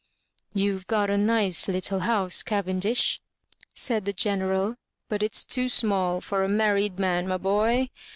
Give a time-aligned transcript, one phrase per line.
[0.55, 3.21] "YouVe got a nice little house, Cavendish,"
[3.75, 4.77] said the Greneral,"
[5.09, 7.91] but it's too small for a married man, my boy.